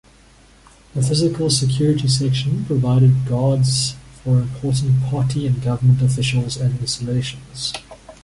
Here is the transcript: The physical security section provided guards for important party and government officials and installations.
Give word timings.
The 0.95 1.03
physical 1.03 1.51
security 1.51 2.07
section 2.07 2.65
provided 2.65 3.27
guards 3.27 3.95
for 4.23 4.39
important 4.39 4.99
party 5.03 5.45
and 5.45 5.61
government 5.61 6.01
officials 6.01 6.57
and 6.57 6.79
installations. 6.79 7.71